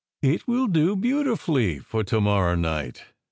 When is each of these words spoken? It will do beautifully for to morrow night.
It 0.23 0.47
will 0.47 0.65
do 0.65 0.95
beautifully 0.95 1.77
for 1.77 2.03
to 2.05 2.19
morrow 2.19 2.55
night. 2.55 3.03